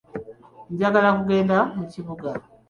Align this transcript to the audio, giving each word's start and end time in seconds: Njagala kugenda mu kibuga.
Njagala 0.73 1.09
kugenda 1.17 1.57
mu 1.75 1.83
kibuga. 1.91 2.29